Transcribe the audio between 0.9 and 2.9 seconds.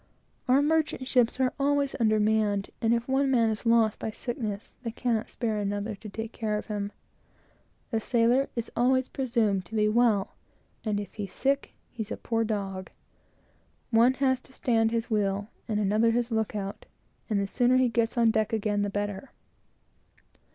ships are always under manned,